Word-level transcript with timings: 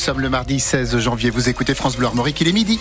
sommes 0.00 0.20
le 0.20 0.30
mardi 0.30 0.60
16 0.60 0.98
janvier. 0.98 1.28
Vous 1.28 1.50
écoutez 1.50 1.74
France 1.74 1.96
Bleu 1.96 2.06
Armorique, 2.06 2.40
il 2.40 2.48
est 2.48 2.52
midi. 2.52 2.78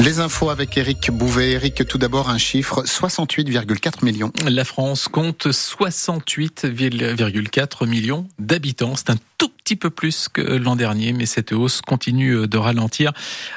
Les 0.00 0.18
infos 0.18 0.50
avec 0.50 0.76
Eric 0.76 1.12
Bouvet. 1.12 1.52
Eric, 1.52 1.86
tout 1.86 1.98
d'abord 1.98 2.28
un 2.28 2.38
chiffre 2.38 2.82
68,4 2.82 4.04
millions. 4.04 4.32
La 4.44 4.64
France 4.64 5.06
compte 5.06 5.46
68,4 5.46 7.86
millions 7.86 8.26
d'habitants. 8.40 8.96
C'est 8.96 9.10
un 9.10 9.16
tout 9.42 9.48
petit 9.48 9.74
peu 9.74 9.90
plus 9.90 10.28
que 10.28 10.40
l'an 10.40 10.76
dernier, 10.76 11.12
mais 11.12 11.26
cette 11.26 11.50
hausse 11.50 11.80
continue 11.80 12.46
de 12.46 12.58
ralentir 12.58 13.10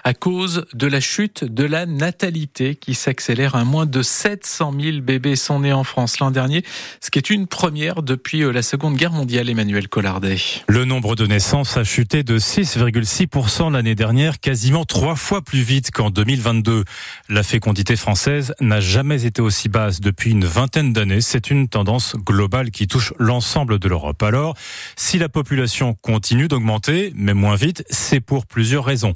à 0.04 0.16
cause 0.16 0.66
de 0.74 0.88
la 0.88 1.00
chute 1.00 1.44
de 1.44 1.64
la 1.64 1.86
natalité 1.86 2.74
qui 2.74 2.96
s'accélère. 2.96 3.54
Un 3.54 3.66
moins 3.66 3.86
de 3.86 4.02
700 4.02 4.74
000 4.80 5.02
bébés 5.02 5.36
sont 5.36 5.60
nés 5.60 5.74
en 5.74 5.84
France 5.84 6.18
l'an 6.18 6.32
dernier, 6.32 6.64
ce 7.02 7.12
qui 7.12 7.20
est 7.20 7.30
une 7.30 7.46
première 7.46 8.02
depuis 8.02 8.40
la 8.52 8.64
Seconde 8.64 8.96
Guerre 8.96 9.12
mondiale, 9.12 9.48
Emmanuel 9.48 9.88
Collardet. 9.88 10.38
Le 10.68 10.86
nombre 10.86 11.16
de 11.16 11.28
naissances 11.28 11.78
a 11.78 11.84
chuté 11.84 12.24
de 12.24 12.40
6,6% 12.40 13.72
l'année 13.72 13.94
dernière, 13.94 14.40
quasiment 14.40 14.86
trois 14.86 15.16
fois 15.16 15.44
plus 15.44 15.62
vite 15.62 15.92
qu'en 15.92 16.10
2022. 16.10 16.84
La 17.30 17.44
fécondité 17.44 17.96
française 17.96 18.56
n'a 18.60 18.80
jamais 18.80 19.26
été 19.26 19.40
aussi 19.40 19.70
basse 19.70 20.02
depuis 20.02 20.32
une 20.32 20.46
vingtaine 20.46 20.94
d'années. 20.94 21.22
C'est 21.22 21.52
une 21.52 21.68
tendance 21.68 22.16
globale 22.16 22.72
qui 22.72 22.88
touche 22.88 23.14
l'ensemble 23.20 23.78
de 23.78 23.88
l'Europe. 23.88 24.24
Alors, 24.24 24.56
si 24.96 25.20
la 25.20 25.30
population 25.30 25.75
continue 26.02 26.48
d'augmenter, 26.48 27.12
mais 27.16 27.34
moins 27.34 27.56
vite, 27.56 27.84
c'est 27.90 28.20
pour 28.20 28.46
plusieurs 28.46 28.86
raisons. 28.86 29.14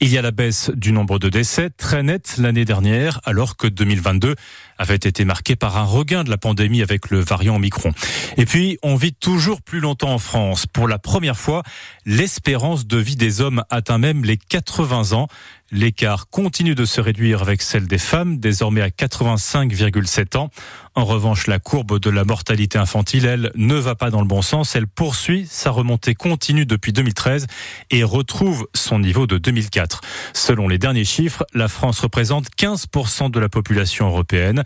Il 0.00 0.08
y 0.08 0.18
a 0.18 0.22
la 0.22 0.30
baisse 0.30 0.70
du 0.74 0.92
nombre 0.92 1.18
de 1.18 1.28
décès 1.28 1.70
très 1.70 2.02
nette 2.02 2.36
l'année 2.38 2.64
dernière, 2.64 3.20
alors 3.24 3.56
que 3.56 3.66
2022 3.66 4.34
avait 4.80 4.96
été 4.96 5.26
marqué 5.26 5.56
par 5.56 5.76
un 5.76 5.84
regain 5.84 6.24
de 6.24 6.30
la 6.30 6.38
pandémie 6.38 6.80
avec 6.80 7.10
le 7.10 7.20
variant 7.20 7.56
Omicron. 7.56 7.92
Et 8.38 8.46
puis, 8.46 8.78
on 8.82 8.96
vit 8.96 9.12
toujours 9.12 9.60
plus 9.60 9.78
longtemps 9.78 10.14
en 10.14 10.18
France. 10.18 10.66
Pour 10.66 10.88
la 10.88 10.98
première 10.98 11.36
fois, 11.36 11.62
l'espérance 12.06 12.86
de 12.86 12.96
vie 12.96 13.16
des 13.16 13.42
hommes 13.42 13.62
atteint 13.68 13.98
même 13.98 14.24
les 14.24 14.38
80 14.38 15.12
ans. 15.12 15.28
L'écart 15.72 16.28
continue 16.30 16.74
de 16.74 16.84
se 16.84 17.00
réduire 17.00 17.42
avec 17.42 17.62
celle 17.62 17.86
des 17.86 17.98
femmes, 17.98 18.38
désormais 18.38 18.80
à 18.80 18.88
85,7 18.88 20.36
ans. 20.36 20.50
En 20.96 21.04
revanche, 21.04 21.46
la 21.46 21.60
courbe 21.60 22.00
de 22.00 22.10
la 22.10 22.24
mortalité 22.24 22.76
infantile, 22.76 23.24
elle, 23.24 23.52
ne 23.54 23.76
va 23.76 23.94
pas 23.94 24.10
dans 24.10 24.20
le 24.20 24.26
bon 24.26 24.42
sens. 24.42 24.74
Elle 24.74 24.88
poursuit 24.88 25.46
sa 25.48 25.70
remontée 25.70 26.16
continue 26.16 26.66
depuis 26.66 26.92
2013 26.92 27.46
et 27.90 28.02
retrouve 28.02 28.66
son 28.74 28.98
niveau 28.98 29.28
de 29.28 29.38
2004. 29.38 30.00
Selon 30.32 30.66
les 30.66 30.78
derniers 30.78 31.04
chiffres, 31.04 31.44
la 31.54 31.68
France 31.68 32.00
représente 32.00 32.48
15% 32.58 33.30
de 33.30 33.38
la 33.38 33.48
population 33.48 34.08
européenne, 34.08 34.64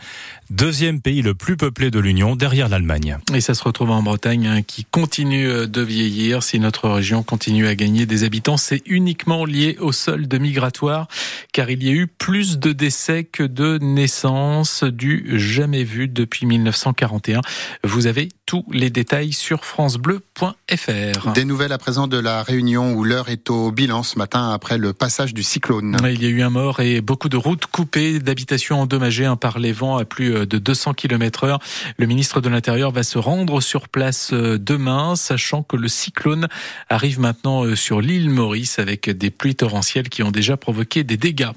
deuxième 0.50 1.00
pays 1.00 1.22
le 1.22 1.34
plus 1.34 1.56
peuplé 1.56 1.90
de 1.90 1.98
l'Union, 1.98 2.36
derrière 2.36 2.68
l'Allemagne. 2.68 3.18
Et 3.34 3.40
ça 3.40 3.54
se 3.54 3.62
retrouve 3.62 3.90
en 3.90 4.02
Bretagne, 4.02 4.46
hein, 4.46 4.62
qui 4.62 4.84
continue 4.84 5.66
de 5.66 5.80
vieillir. 5.80 6.42
Si 6.42 6.58
notre 6.58 6.88
région 6.88 7.22
continue 7.22 7.66
à 7.66 7.74
gagner 7.74 8.06
des 8.06 8.24
habitants, 8.24 8.56
c'est 8.56 8.82
uniquement 8.86 9.44
lié 9.44 9.76
au 9.80 9.92
solde 9.92 10.32
migratoire, 10.40 11.08
car 11.52 11.70
il 11.70 11.82
y 11.82 11.88
a 11.88 11.92
eu 11.92 12.06
plus 12.06 12.58
de 12.58 12.72
décès 12.72 13.24
que 13.24 13.42
de 13.42 13.78
naissances 13.80 14.84
du 14.84 15.38
jamais 15.38 15.84
vu 15.84 16.08
depuis 16.08 16.46
1941. 16.46 17.40
Vous 17.82 18.06
avez 18.06 18.28
tous 18.46 18.64
les 18.70 18.90
détails 18.90 19.32
sur 19.32 19.64
francebleu.fr. 19.64 21.32
Des 21.32 21.44
nouvelles 21.44 21.72
à 21.72 21.78
présent 21.78 22.06
de 22.06 22.18
la 22.18 22.42
Réunion 22.42 22.92
où 22.92 23.04
l'heure 23.04 23.28
est 23.28 23.50
au 23.50 23.70
bilan 23.70 24.02
ce 24.02 24.18
matin 24.18 24.50
après 24.50 24.78
le 24.78 24.92
passage 24.92 25.34
du 25.34 25.42
cyclone. 25.42 25.96
Il 26.04 26.22
y 26.22 26.26
a 26.26 26.28
eu 26.28 26.42
un 26.42 26.50
mort 26.50 26.80
et 26.80 27.00
beaucoup 27.00 27.28
de 27.28 27.36
routes 27.36 27.66
coupées, 27.66 28.18
d'habitations 28.18 28.80
endommagées 28.80 29.24
hein, 29.24 29.36
par 29.36 29.58
les 29.58 29.72
vents 29.72 29.93
à 29.98 30.04
plus 30.04 30.46
de 30.46 30.58
200 30.58 30.94
km 30.94 31.44
heure. 31.44 31.58
Le 31.98 32.06
ministre 32.06 32.40
de 32.40 32.48
l'Intérieur 32.48 32.90
va 32.90 33.02
se 33.02 33.18
rendre 33.18 33.60
sur 33.60 33.88
place 33.88 34.30
euh, 34.32 34.58
demain, 34.58 35.16
sachant 35.16 35.62
que 35.62 35.76
le 35.76 35.88
cyclone 35.88 36.48
arrive 36.88 37.20
maintenant 37.20 37.64
euh, 37.64 37.76
sur 37.76 38.00
l'île 38.00 38.30
Maurice 38.30 38.78
avec 38.78 39.10
des 39.10 39.30
pluies 39.30 39.54
torrentielles 39.54 40.08
qui 40.08 40.22
ont 40.22 40.30
déjà 40.30 40.56
provoqué 40.56 41.04
des 41.04 41.16
dégâts. 41.16 41.50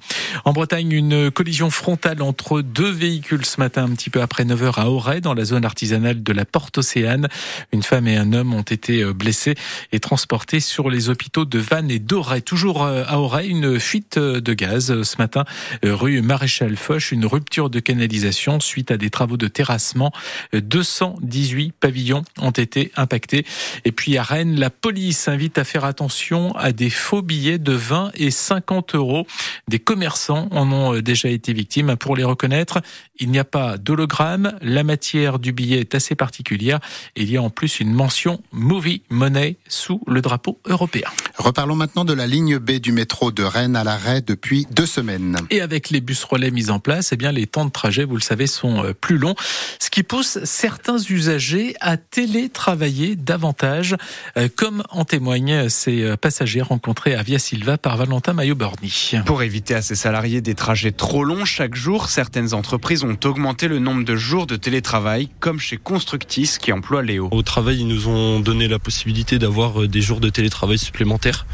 En 0.45 0.53
Bretagne, 0.53 0.91
une 0.91 1.31
collision 1.31 1.69
frontale 1.69 2.21
entre 2.21 2.61
deux 2.61 2.89
véhicules 2.89 3.45
ce 3.45 3.59
matin, 3.59 3.85
un 3.85 3.95
petit 3.95 4.09
peu 4.09 4.21
après 4.21 4.43
9h 4.43 4.79
à 4.79 4.89
Auray, 4.89 5.21
dans 5.21 5.33
la 5.33 5.45
zone 5.45 5.65
artisanale 5.65 6.23
de 6.23 6.33
la 6.33 6.45
Porte 6.45 6.77
Océane. 6.77 7.27
Une 7.71 7.83
femme 7.83 8.07
et 8.07 8.17
un 8.17 8.33
homme 8.33 8.53
ont 8.53 8.61
été 8.61 9.01
euh, 9.01 9.13
blessés 9.13 9.55
et 9.91 9.99
transportés 9.99 10.59
sur 10.59 10.89
les 10.89 11.09
hôpitaux 11.09 11.45
de 11.45 11.59
Vannes 11.59 11.91
et 11.91 11.99
d'Auray. 11.99 12.41
Toujours 12.41 12.83
euh, 12.83 13.03
à 13.07 13.19
Auray, 13.19 13.47
une 13.47 13.79
fuite 13.79 14.17
euh, 14.17 14.41
de 14.41 14.53
gaz 14.53 15.03
ce 15.03 15.17
matin, 15.17 15.45
rue 15.83 16.21
Maréchal 16.21 16.75
Foch, 16.75 17.11
une 17.11 17.25
rupture 17.25 17.69
de 17.69 17.79
canalisation 17.79 18.26
suite 18.31 18.91
à 18.91 18.97
des 18.97 19.09
travaux 19.09 19.37
de 19.37 19.47
terrassement. 19.47 20.11
218 20.53 21.73
pavillons 21.73 22.23
ont 22.39 22.51
été 22.51 22.91
impactés. 22.95 23.45
Et 23.85 23.91
puis 23.91 24.17
à 24.17 24.23
Rennes, 24.23 24.59
la 24.59 24.69
police 24.69 25.27
invite 25.27 25.57
à 25.57 25.63
faire 25.63 25.85
attention 25.85 26.55
à 26.55 26.71
des 26.71 26.89
faux 26.89 27.21
billets 27.21 27.59
de 27.59 27.73
20 27.73 28.11
et 28.15 28.31
50 28.31 28.95
euros. 28.95 29.25
Des 29.67 29.79
commerçants 29.79 30.47
en 30.51 30.71
ont 30.71 30.99
déjà 30.99 31.29
été 31.29 31.53
victimes. 31.53 31.95
Pour 31.95 32.15
les 32.15 32.23
reconnaître, 32.23 32.81
il 33.19 33.31
n'y 33.31 33.39
a 33.39 33.45
pas 33.45 33.77
d'hologramme. 33.77 34.53
La 34.61 34.83
matière 34.83 35.39
du 35.39 35.51
billet 35.51 35.79
est 35.79 35.95
assez 35.95 36.15
particulière. 36.15 36.79
Il 37.15 37.31
y 37.31 37.37
a 37.37 37.41
en 37.41 37.49
plus 37.49 37.79
une 37.79 37.93
mention 37.93 38.41
Movie 38.51 39.01
Money 39.09 39.57
sous 39.67 40.01
le 40.07 40.21
drapeau 40.21 40.59
européen. 40.65 41.09
Reparlons 41.37 41.75
maintenant 41.75 42.05
de 42.05 42.13
la 42.13 42.27
ligne 42.27 42.57
B 42.57 42.71
du 42.73 42.91
métro 42.91 43.31
de 43.31 43.43
Rennes 43.43 43.75
à 43.75 43.83
l'arrêt 43.83 44.21
depuis 44.21 44.67
deux 44.71 44.85
semaines. 44.85 45.37
Et 45.49 45.61
avec 45.61 45.89
les 45.89 46.01
bus 46.01 46.23
relais 46.23 46.51
mis 46.51 46.69
en 46.69 46.79
place, 46.79 47.11
eh 47.11 47.17
bien, 47.17 47.31
les 47.31 47.47
temps 47.47 47.65
de 47.65 47.71
trajet, 47.71 48.05
vous 48.07 48.15
le 48.15 48.21
savez, 48.21 48.47
sont 48.47 48.83
euh, 48.83 48.93
plus 48.93 49.17
longs. 49.17 49.35
Ce 49.79 49.89
qui 49.89 50.03
pousse 50.03 50.39
certains 50.43 50.97
usagers 50.97 51.75
à 51.81 51.97
télétravailler 51.97 53.15
davantage, 53.15 53.95
euh, 54.37 54.47
comme 54.55 54.83
en 54.89 55.05
témoignent 55.05 55.69
ces 55.69 56.03
euh, 56.03 56.17
passagers 56.17 56.61
rencontrés 56.61 57.15
à 57.15 57.23
Via 57.23 57.39
Silva 57.39 57.77
par 57.77 57.97
Valentin 57.97 58.33
Maillot-Borny. 58.33 59.11
Pour 59.25 59.43
éviter 59.43 59.75
à 59.75 59.81
ces 59.81 59.95
salariés 59.95 60.41
des 60.41 60.55
trajets 60.55 60.91
trop 60.91 61.23
longs 61.23 61.45
chaque 61.45 61.75
jour, 61.75 62.09
certaines 62.09 62.53
entreprises 62.53 63.03
ont 63.03 63.17
augmenté 63.25 63.67
le 63.67 63.79
nombre 63.79 64.03
de 64.03 64.15
jours 64.15 64.47
de 64.47 64.55
télétravail, 64.55 65.29
comme 65.39 65.59
chez 65.59 65.77
Constructis 65.77 66.55
qui 66.59 66.71
emploie 66.71 67.03
Léo. 67.03 67.29
Au 67.31 67.41
travail, 67.43 67.79
ils 67.81 67.87
nous 67.87 68.07
ont 68.07 68.39
donné 68.39 68.67
la 68.67 68.79
possibilité 68.79 69.39
d'avoir 69.39 69.87
des 69.87 70.01
jours 70.01 70.19
de 70.19 70.29
télétravail 70.29 70.77
supplémentaires. 70.77 71.45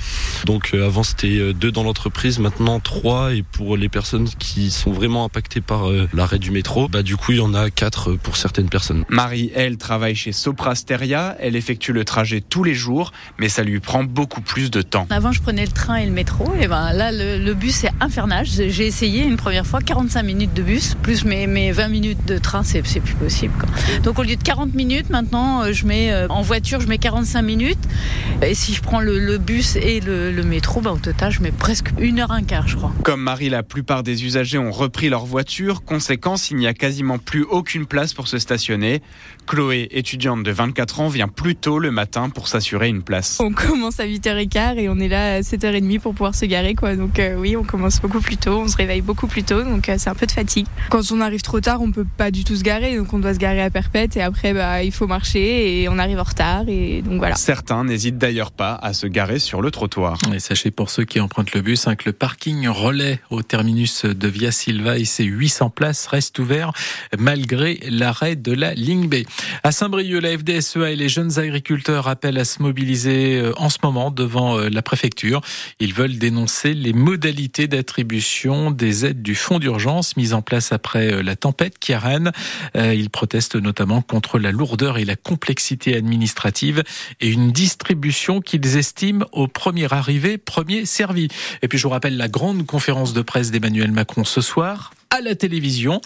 Donc 0.45 0.73
avant 0.73 1.03
c'était 1.03 1.53
deux 1.53 1.71
dans 1.71 1.83
l'entreprise, 1.83 2.39
maintenant 2.39 2.79
trois. 2.79 3.33
Et 3.33 3.43
pour 3.43 3.77
les 3.77 3.89
personnes 3.89 4.29
qui 4.39 4.71
sont 4.71 4.91
vraiment 4.91 5.25
impactées 5.25 5.61
par 5.61 5.87
l'arrêt 6.13 6.39
du 6.43 6.51
métro, 6.51 6.89
bah 6.89 7.03
du 7.03 7.15
coup 7.15 7.31
il 7.31 7.37
y 7.37 7.41
en 7.41 7.53
a 7.53 7.69
quatre 7.69 8.13
pour 8.15 8.35
certaines 8.35 8.67
personnes. 8.67 9.05
Marie, 9.07 9.49
elle, 9.55 9.77
travaille 9.77 10.13
chez 10.13 10.33
Soprasteria. 10.33 11.37
Elle 11.39 11.55
effectue 11.55 11.93
le 11.93 12.03
trajet 12.03 12.41
tous 12.41 12.65
les 12.65 12.73
jours, 12.73 13.13
mais 13.39 13.47
ça 13.47 13.63
lui 13.63 13.79
prend 13.79 14.03
beaucoup 14.03 14.41
plus 14.41 14.69
de 14.69 14.81
temps. 14.81 15.07
Avant 15.09 15.31
je 15.31 15.41
prenais 15.41 15.65
le 15.65 15.71
train 15.71 15.95
et 15.95 16.05
le 16.05 16.11
métro, 16.11 16.53
et 16.59 16.67
ben 16.67 16.91
là 16.91 17.13
le, 17.13 17.37
le 17.37 17.53
bus 17.53 17.85
est 17.85 17.91
infernal. 18.01 18.45
J'ai 18.45 18.85
essayé 18.85 19.23
une 19.23 19.37
première 19.37 19.65
fois 19.65 19.79
45 19.79 20.21
minutes 20.23 20.53
de 20.53 20.63
bus, 20.63 20.95
plus 21.01 21.23
mes, 21.23 21.47
mes 21.47 21.71
20 21.71 21.87
minutes 21.87 22.25
de 22.27 22.37
train, 22.37 22.63
c'est 22.63 22.81
plus 22.81 23.15
possible. 23.15 23.53
Quoi. 23.57 23.69
Donc 24.03 24.19
au 24.19 24.23
lieu 24.23 24.35
de 24.35 24.43
40 24.43 24.73
minutes, 24.73 25.09
maintenant, 25.09 25.71
je 25.71 25.85
mets 25.85 26.13
en 26.29 26.41
voiture, 26.41 26.81
je 26.81 26.87
mets 26.87 26.97
45 26.97 27.41
minutes. 27.41 27.79
Et 28.41 28.53
si 28.53 28.73
je 28.73 28.81
prends 28.81 28.99
le, 28.99 29.17
le 29.17 29.37
bus 29.37 29.77
et 29.77 30.01
le, 30.01 30.31
le 30.31 30.43
métro, 30.43 30.81
bah, 30.81 30.91
au 30.91 30.97
total, 30.97 31.31
je 31.31 31.41
mets 31.41 31.51
presque 31.51 31.91
une 31.99 32.19
heure 32.19 32.31
un 32.31 32.43
quart, 32.43 32.67
je 32.67 32.75
crois. 32.75 32.91
Comme 33.03 33.21
Marie, 33.21 33.49
la 33.49 33.63
plupart 33.63 34.03
des 34.03 34.25
usagers 34.25 34.57
ont 34.57 34.71
repris 34.71 35.09
leur 35.09 35.25
voiture. 35.25 35.83
Conséquence, 35.85 36.32
il 36.37 36.57
n'y 36.57 36.67
a 36.67 36.73
quasiment 36.73 37.17
plus 37.17 37.43
aucune 37.43 37.85
place 37.85 38.13
pour 38.13 38.27
se 38.27 38.37
stationner. 38.37 39.01
Chloé, 39.45 39.87
étudiante 39.91 40.43
de 40.43 40.51
24 40.51 41.01
ans, 41.01 41.07
vient 41.07 41.27
plus 41.27 41.55
tôt 41.55 41.79
le 41.79 41.91
matin 41.91 42.29
pour 42.29 42.47
s'assurer 42.47 42.87
une 42.87 43.03
place. 43.03 43.39
On 43.39 43.51
commence 43.51 43.99
à 43.99 44.05
8h15 44.05 44.77
et 44.77 44.89
on 44.89 44.99
est 44.99 45.07
là 45.07 45.35
à 45.35 45.39
7h30 45.41 45.99
pour 45.99 46.13
pouvoir 46.13 46.35
se 46.35 46.45
garer. 46.45 46.75
Quoi. 46.75 46.95
Donc 46.95 47.19
euh, 47.19 47.35
oui, 47.35 47.55
on 47.55 47.63
commence 47.63 47.99
beaucoup 47.99 48.21
plus 48.21 48.37
tôt, 48.37 48.59
on 48.59 48.67
se 48.67 48.77
réveille 48.77 49.01
beaucoup 49.01 49.27
plus 49.27 49.43
tôt, 49.43 49.63
donc 49.63 49.89
euh, 49.89 49.95
c'est 49.97 50.09
un 50.09 50.15
peu 50.15 50.25
de 50.25 50.31
fatigue. 50.31 50.65
Quand 50.89 51.11
on 51.11 51.21
arrive 51.21 51.41
trop 51.41 51.59
tard, 51.59 51.81
on 51.81 51.91
peut 51.91 52.05
pas 52.17 52.31
du 52.31 52.43
tout 52.43 52.55
se 52.55 52.63
garer, 52.63 52.95
donc 52.97 53.13
on 53.13 53.19
doit 53.19 53.33
se 53.33 53.39
garer 53.39 53.61
à 53.61 53.69
perpète 53.69 54.17
et 54.17 54.21
après 54.21 54.53
bah, 54.53 54.83
il 54.83 54.91
faut 54.91 55.07
marcher 55.07 55.81
et 55.81 55.89
on 55.89 55.99
arrive 55.99 56.19
en 56.19 56.23
retard. 56.23 56.63
Et 56.67 57.01
donc 57.01 57.17
voilà. 57.17 57.35
Certains 57.35 57.83
n'hésitent 57.83 58.17
d'ailleurs 58.17 58.51
pas 58.51 58.75
à 58.75 58.93
se 58.93 59.07
garer 59.07 59.39
sur 59.39 59.61
le 59.61 59.71
trottoir. 59.71 60.17
Et 60.33 60.39
sachez 60.39 60.71
pour 60.71 60.89
ceux 60.89 61.05
qui 61.05 61.19
empruntent 61.19 61.53
le 61.53 61.61
bus 61.61 61.87
hein, 61.87 61.95
que 61.95 62.03
le 62.05 62.13
parking 62.13 62.67
relais 62.67 63.19
au 63.29 63.41
terminus 63.41 64.05
de 64.05 64.27
Via 64.27 64.51
Silva 64.51 64.97
et 64.97 65.05
ses 65.05 65.23
800 65.23 65.69
places 65.69 66.07
restent 66.23 66.39
ouverts 66.39 66.71
malgré 67.17 67.79
l'arrêt 67.89 68.37
de 68.37 68.53
la 68.53 68.73
ligne 68.73 69.09
B. 69.09 69.15
À 69.61 69.73
Saint-Brieuc, 69.73 70.21
la 70.21 70.37
FDSEA 70.37 70.91
et 70.91 70.95
les 70.95 71.09
jeunes 71.09 71.37
agriculteurs 71.37 72.07
appellent 72.07 72.37
à 72.37 72.45
se 72.45 72.61
mobiliser 72.61 73.39
euh, 73.39 73.51
en 73.57 73.69
ce 73.69 73.79
moment 73.83 74.09
devant 74.09 74.57
euh, 74.57 74.69
la 74.69 74.81
préfecture. 74.81 75.41
Ils 75.81 75.93
veulent 75.93 76.17
dénoncer 76.17 76.73
les 76.73 76.93
modalités 76.93 77.67
d'attribution 77.67 78.71
des 78.71 79.05
aides 79.05 79.21
du 79.21 79.35
fonds 79.35 79.59
d'urgence 79.59 80.15
mises 80.15 80.33
en 80.33 80.41
place 80.41 80.71
après 80.71 81.11
euh, 81.11 81.23
la 81.23 81.35
tempête 81.35 81.77
qui 81.77 81.91
arène. 81.91 82.31
Ils 82.75 83.09
protestent 83.09 83.55
notamment 83.55 84.01
contre 84.01 84.39
la 84.39 84.51
lourdeur 84.51 84.97
et 84.97 85.05
la 85.05 85.15
complexité 85.15 85.95
administrative 85.95 86.83
et 87.19 87.29
une 87.29 87.51
distribution 87.51 88.39
qu'ils 88.39 88.77
estiment 88.77 89.25
au 89.31 89.47
premier 89.47 89.91
arrivé, 89.91 90.37
premier 90.37 90.85
servi. 90.85 91.27
Et 91.61 91.67
puis 91.67 91.77
je 91.77 91.83
vous 91.83 91.89
rappelle 91.89 92.17
la 92.17 92.27
grande 92.27 92.65
conférence 92.65 93.13
de 93.13 93.21
presse 93.21 93.51
d'Emmanuel 93.51 93.91
Macron 93.91 94.23
ce 94.23 94.41
soir 94.41 94.93
à 95.13 95.21
la 95.21 95.35
télévision 95.35 96.01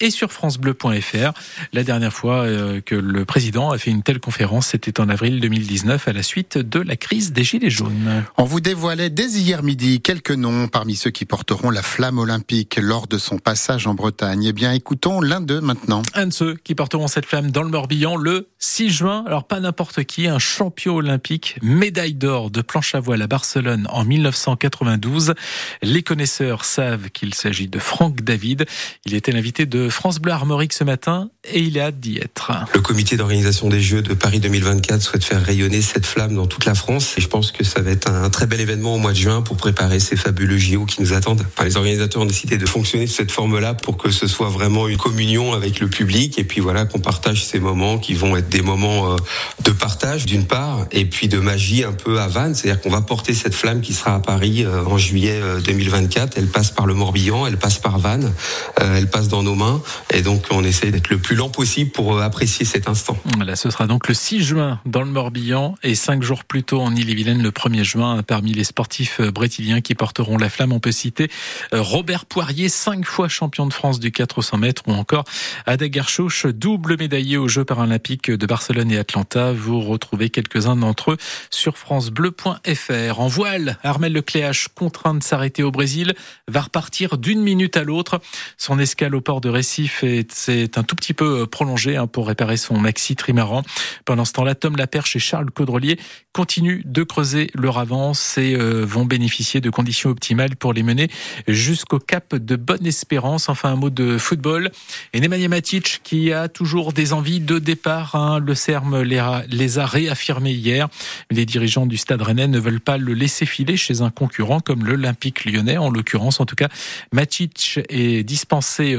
et 0.00 0.10
sur 0.10 0.32
francebleu.fr. 0.32 1.32
La 1.72 1.84
dernière 1.84 2.12
fois 2.12 2.44
euh, 2.44 2.80
que 2.80 2.94
le 2.94 3.24
président 3.24 3.70
a 3.70 3.78
fait 3.78 3.90
une 3.90 4.02
telle 4.02 4.20
conférence, 4.20 4.68
c'était 4.68 5.00
en 5.00 5.08
avril 5.08 5.40
2019 5.40 6.08
à 6.08 6.12
la 6.12 6.22
suite 6.22 6.58
de 6.58 6.80
la 6.80 6.96
crise 6.96 7.32
des 7.32 7.44
Gilets 7.44 7.70
jaunes. 7.70 8.24
On 8.36 8.44
vous 8.44 8.60
dévoilait 8.60 9.10
dès 9.10 9.28
hier 9.28 9.62
midi 9.62 10.00
quelques 10.00 10.30
noms 10.30 10.68
parmi 10.68 10.96
ceux 10.96 11.10
qui 11.10 11.24
porteront 11.24 11.70
la 11.70 11.82
flamme 11.82 12.18
olympique 12.18 12.78
lors 12.80 13.06
de 13.06 13.18
son 13.18 13.38
passage 13.38 13.86
en 13.86 13.94
Bretagne. 13.94 14.44
Eh 14.44 14.52
bien, 14.52 14.72
écoutons 14.72 15.20
l'un 15.20 15.40
d'eux 15.40 15.60
maintenant. 15.60 16.02
Un 16.14 16.28
de 16.28 16.32
ceux 16.32 16.54
qui 16.54 16.74
porteront 16.74 17.06
cette 17.06 17.26
flamme 17.26 17.50
dans 17.50 17.62
le 17.62 17.68
Morbihan 17.68 18.16
le 18.16 18.48
6 18.58 18.90
juin. 18.90 19.24
Alors, 19.26 19.44
pas 19.44 19.60
n'importe 19.60 20.04
qui, 20.04 20.26
un 20.26 20.38
champion 20.38 20.96
olympique, 20.96 21.58
médaille 21.62 22.14
d'or 22.14 22.50
de 22.50 22.62
planche 22.62 22.94
à 22.94 23.00
voile 23.00 23.22
à 23.22 23.26
Barcelone 23.26 23.86
en 23.90 24.04
1992. 24.04 25.34
Les 25.82 26.02
connaisseurs 26.02 26.64
savent 26.64 27.10
qu'il 27.10 27.34
s'agit 27.34 27.68
de 27.68 27.78
Franck 27.78 28.22
David. 28.22 28.66
Il 29.04 29.14
était 29.14 29.32
l'invité 29.32 29.66
de 29.66 29.89
France 29.90 30.18
Bleu 30.18 30.32
Armorique 30.32 30.72
ce 30.72 30.84
matin 30.84 31.30
et 31.44 31.60
il 31.60 31.78
a 31.78 31.86
hâte 31.86 32.00
d'y 32.00 32.18
être. 32.18 32.52
Le 32.74 32.80
comité 32.80 33.16
d'organisation 33.16 33.68
des 33.68 33.80
Jeux 33.80 34.02
de 34.02 34.14
Paris 34.14 34.40
2024 34.40 35.00
souhaite 35.00 35.24
faire 35.24 35.42
rayonner 35.42 35.82
cette 35.82 36.06
flamme 36.06 36.34
dans 36.34 36.46
toute 36.46 36.64
la 36.64 36.74
France 36.74 37.14
et 37.16 37.20
je 37.20 37.28
pense 37.28 37.50
que 37.50 37.64
ça 37.64 37.80
va 37.80 37.90
être 37.90 38.10
un 38.10 38.28
très 38.30 38.46
bel 38.46 38.60
événement 38.60 38.94
au 38.94 38.98
mois 38.98 39.12
de 39.12 39.16
juin 39.16 39.42
pour 39.42 39.56
préparer 39.56 40.00
ces 40.00 40.16
fabuleux 40.16 40.58
JO 40.58 40.84
qui 40.84 41.00
nous 41.00 41.12
attendent. 41.12 41.44
les 41.64 41.76
organisateurs 41.76 42.22
ont 42.22 42.26
décidé 42.26 42.58
de 42.58 42.66
fonctionner 42.66 43.06
de 43.06 43.10
cette 43.10 43.30
forme-là 43.30 43.74
pour 43.74 43.96
que 43.96 44.10
ce 44.10 44.26
soit 44.26 44.48
vraiment 44.48 44.88
une 44.88 44.96
communion 44.96 45.52
avec 45.52 45.80
le 45.80 45.88
public 45.88 46.38
et 46.38 46.44
puis 46.44 46.60
voilà 46.60 46.84
qu'on 46.84 47.00
partage 47.00 47.44
ces 47.44 47.60
moments 47.60 47.98
qui 47.98 48.14
vont 48.14 48.36
être 48.36 48.48
des 48.48 48.62
moments 48.62 49.12
euh, 49.12 49.16
de 49.64 49.70
partage 49.70 50.26
d'une 50.26 50.46
part 50.46 50.86
et 50.92 51.04
puis 51.04 51.28
de 51.28 51.38
magie 51.38 51.84
un 51.84 51.92
peu 51.92 52.20
à 52.20 52.28
Vannes, 52.28 52.54
c'est-à-dire 52.54 52.80
qu'on 52.80 52.90
va 52.90 53.00
porter 53.00 53.34
cette 53.34 53.54
flamme 53.54 53.80
qui 53.80 53.94
sera 53.94 54.14
à 54.14 54.20
Paris 54.20 54.64
euh, 54.64 54.84
en 54.84 54.98
juillet 54.98 55.40
2024. 55.64 56.36
Euh, 56.36 56.40
elle 56.40 56.48
passe 56.48 56.70
par 56.70 56.86
le 56.86 56.94
Morbihan, 56.94 57.46
elle 57.46 57.56
passe 57.56 57.78
par 57.78 57.98
Vannes, 57.98 58.32
elle 58.76 59.08
passe 59.08 59.28
dans 59.28 59.42
nos 59.42 59.54
mains 59.54 59.79
et 60.12 60.22
donc 60.22 60.44
on 60.50 60.64
essaie 60.64 60.90
d'être 60.90 61.10
le 61.10 61.18
plus 61.18 61.36
lent 61.36 61.48
possible 61.48 61.90
pour 61.90 62.20
apprécier 62.20 62.64
cet 62.64 62.88
instant. 62.88 63.16
Voilà, 63.36 63.56
ce 63.56 63.70
sera 63.70 63.86
donc 63.86 64.08
le 64.08 64.14
6 64.14 64.42
juin 64.42 64.80
dans 64.86 65.02
le 65.02 65.10
Morbihan 65.10 65.74
et 65.82 65.94
cinq 65.94 66.22
jours 66.22 66.44
plus 66.44 66.62
tôt 66.62 66.80
en 66.80 66.94
Ille-et-Vilaine 66.94 67.42
le 67.42 67.50
1er 67.50 67.84
juin 67.84 68.22
parmi 68.22 68.52
les 68.52 68.64
sportifs 68.64 69.20
brétiliens 69.20 69.80
qui 69.80 69.94
porteront 69.94 70.36
la 70.36 70.48
flamme. 70.48 70.72
On 70.72 70.80
peut 70.80 70.92
citer 70.92 71.30
Robert 71.72 72.26
Poirier, 72.26 72.68
cinq 72.68 73.04
fois 73.04 73.28
champion 73.28 73.66
de 73.66 73.72
France 73.72 74.00
du 74.00 74.12
400 74.12 74.58
mètres 74.58 74.82
ou 74.86 74.92
encore 74.92 75.24
Adagar 75.66 76.08
Chouch, 76.08 76.46
double 76.46 76.96
médaillé 76.98 77.36
aux 77.36 77.48
Jeux 77.48 77.64
paralympiques 77.64 78.30
de 78.30 78.46
Barcelone 78.46 78.90
et 78.90 78.98
Atlanta. 78.98 79.52
Vous 79.52 79.80
retrouvez 79.80 80.30
quelques-uns 80.30 80.76
d'entre 80.76 81.12
eux 81.12 81.16
sur 81.50 81.78
francebleu.fr. 81.78 83.20
En 83.20 83.28
voile, 83.28 83.78
Armel 83.82 84.12
Lecléache, 84.12 84.68
contraint 84.68 85.14
de 85.14 85.22
s'arrêter 85.22 85.62
au 85.62 85.70
Brésil, 85.70 86.14
va 86.48 86.62
repartir 86.62 87.18
d'une 87.18 87.40
minute 87.40 87.76
à 87.76 87.84
l'autre. 87.84 88.20
Son 88.56 88.78
escale 88.78 89.14
au 89.14 89.20
port 89.20 89.40
de 89.40 89.48
Récif 89.60 90.04
est 90.04 90.78
un 90.78 90.82
tout 90.84 90.96
petit 90.96 91.12
peu 91.12 91.46
prolongé 91.46 91.98
hein, 91.98 92.06
pour 92.06 92.28
réparer 92.28 92.56
son 92.56 92.78
maxi 92.78 93.14
trimaran. 93.14 93.62
Pendant 94.06 94.24
ce 94.24 94.32
temps-là, 94.32 94.54
Tom 94.54 94.74
Laperche 94.74 95.16
et 95.16 95.18
Charles 95.18 95.50
Caudrelier 95.50 95.98
continuent 96.32 96.80
de 96.86 97.02
creuser 97.02 97.50
leur 97.54 97.76
avance 97.76 98.38
et 98.38 98.54
euh, 98.54 98.86
vont 98.86 99.04
bénéficier 99.04 99.60
de 99.60 99.68
conditions 99.68 100.08
optimales 100.08 100.56
pour 100.56 100.72
les 100.72 100.82
mener 100.82 101.10
jusqu'au 101.46 101.98
cap 101.98 102.34
de 102.34 102.56
Bonne 102.56 102.86
Espérance. 102.86 103.50
Enfin, 103.50 103.72
un 103.72 103.76
mot 103.76 103.90
de 103.90 104.16
football. 104.16 104.70
Et 105.12 105.20
Nemanja 105.20 105.48
Matic 105.48 106.00
qui 106.04 106.32
a 106.32 106.48
toujours 106.48 106.94
des 106.94 107.12
envies 107.12 107.40
de 107.40 107.58
départ. 107.58 108.14
Hein. 108.14 108.38
Le 108.38 108.54
CERM 108.54 109.02
les 109.02 109.78
a 109.78 109.86
réaffirmés 109.86 110.52
hier. 110.52 110.88
Les 111.30 111.44
dirigeants 111.44 111.84
du 111.84 111.98
Stade 111.98 112.22
Rennais 112.22 112.48
ne 112.48 112.58
veulent 112.58 112.80
pas 112.80 112.96
le 112.96 113.12
laisser 113.12 113.44
filer 113.44 113.76
chez 113.76 114.00
un 114.00 114.08
concurrent 114.08 114.60
comme 114.60 114.86
l'Olympique 114.86 115.44
lyonnais. 115.44 115.76
En 115.76 115.90
l'occurrence, 115.90 116.40
en 116.40 116.46
tout 116.46 116.56
cas, 116.56 116.68
Matic 117.12 117.80
est 117.90 118.24
dispensé 118.24 118.96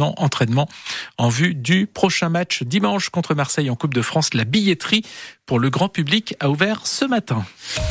entraînement 0.00 0.68
en 1.18 1.28
vue 1.28 1.54
du 1.54 1.86
prochain 1.86 2.28
match 2.28 2.62
dimanche 2.62 3.08
contre 3.08 3.34
Marseille 3.34 3.70
en 3.70 3.76
Coupe 3.76 3.94
de 3.94 4.02
France. 4.02 4.34
La 4.34 4.44
billetterie 4.44 5.02
pour 5.46 5.58
le 5.58 5.70
grand 5.70 5.88
public 5.88 6.34
a 6.40 6.50
ouvert 6.50 6.86
ce 6.86 7.04
matin. 7.04 7.44